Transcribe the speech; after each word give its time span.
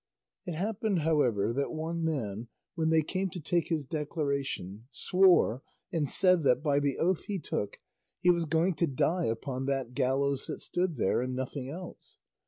It 0.47 0.53
happened, 0.53 1.01
however, 1.01 1.53
that 1.53 1.71
one 1.73 2.03
man, 2.03 2.47
when 2.73 2.89
they 2.89 3.03
came 3.03 3.29
to 3.29 3.39
take 3.39 3.67
his 3.67 3.85
declaration, 3.85 4.87
swore 4.89 5.61
and 5.91 6.09
said 6.09 6.41
that 6.41 6.63
by 6.63 6.79
the 6.79 6.97
oath 6.97 7.25
he 7.25 7.37
took 7.37 7.77
he 8.19 8.31
was 8.31 8.45
going 8.45 8.73
to 8.77 8.87
die 8.87 9.25
upon 9.27 9.67
that 9.67 9.93
gallows 9.93 10.47
that 10.47 10.59
stood 10.59 10.95
there, 10.95 11.21
and 11.21 11.35
nothing 11.35 11.69
else. 11.69 12.17